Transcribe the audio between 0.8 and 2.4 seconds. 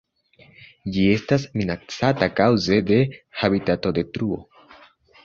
Ĝi estas minacata